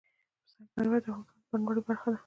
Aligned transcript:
سنگ 0.51 0.67
مرمر 0.77 0.99
د 1.03 1.05
افغانستان 1.09 1.41
د 1.45 1.47
بڼوالۍ 1.65 1.81
برخه 1.89 2.07
ده. 2.13 2.19